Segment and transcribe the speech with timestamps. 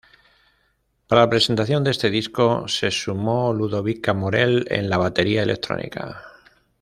[1.07, 6.23] Para la presentación de este disco, se sumó Ludovica Morell en la batería electrónica.